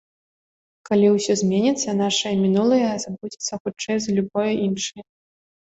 [0.89, 5.03] Калі ўсё зменіцца, нашае мінулае забудзецца хутчэй за любое іншае.